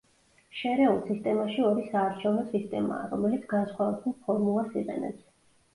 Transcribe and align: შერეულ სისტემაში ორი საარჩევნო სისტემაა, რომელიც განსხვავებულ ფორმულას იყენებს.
შერეულ 0.59 0.95
სისტემაში 1.09 1.67
ორი 1.73 1.85
საარჩევნო 1.91 2.47
სისტემაა, 2.55 3.07
რომელიც 3.15 3.47
განსხვავებულ 3.55 4.21
ფორმულას 4.27 4.79
იყენებს. 4.85 5.25